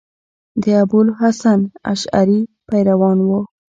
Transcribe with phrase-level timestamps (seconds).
[0.61, 1.59] د ابو الحسن
[1.91, 3.39] اشعري پیروان وو.